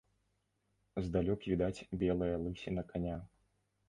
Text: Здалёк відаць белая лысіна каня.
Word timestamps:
Здалёк 1.07 1.39
відаць 1.51 1.85
белая 2.05 2.31
лысіна 2.47 2.81
каня. 2.89 3.19